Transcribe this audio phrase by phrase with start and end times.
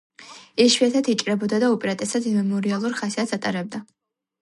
[0.63, 3.87] იშვიათად იჭრებოდა და უპირატესად მემორიალურ ხასიათს ატარებდა.